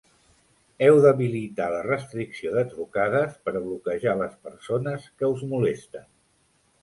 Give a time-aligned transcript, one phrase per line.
[0.85, 6.09] Heu d'habilitar la restricció de trucades per bloquejar les persones que us molesten.